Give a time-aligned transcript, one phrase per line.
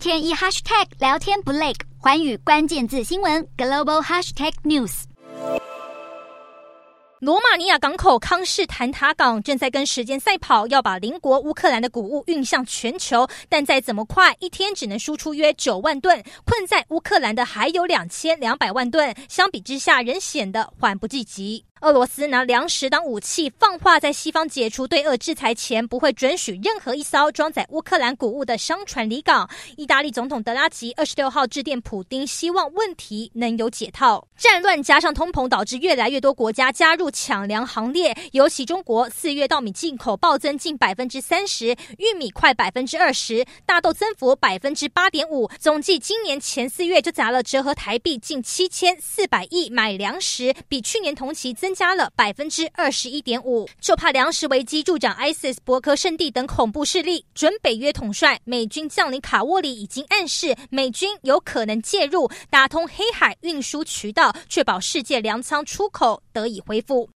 [0.00, 5.02] 天一 hashtag 聊天不累，寰宇关键字新闻 global hashtag news。
[7.18, 21.62] 罗马尼亚港口康士坦塔港正在跟时间赛跑，要把邻国乌克兰的谷物运向全球，但再怎么快，一天只能输出约九万吨，困在乌克兰的还有两千两百万吨，相比之下，仍显得缓不济急。
[21.80, 29.48] 俄罗斯拿粮食当武器，放话在西方解除对俄制裁前，不会准许任何一艘装载乌克兰谷物的商船离港。
[29.78, 34.28] 意大利总统德拉吉二十六号致电普丁，希望问题能有解套。
[34.36, 38.14] 战乱加上通膨，导致越来越多国家加入抢粮行列。
[38.32, 45.50] 尤其中国四月稻米进口暴增近百分之三十，玉米快百分之二十，大豆增幅百分之八点五。
[45.58, 51.69] 总计今年前四月就砸了折合台币近七千四百亿买粮食，比去年同期增。
[51.70, 57.24] 增加了百分之二十一点五，就怕粮食危机助长 ISIS 博科圣地等恐怖势力。
[57.32, 67.08] 准北约统帅美军将领卡沃里已经暗示，美军有可能介入，打通黑海运输渠道，确保世界粮仓出口得以恢复。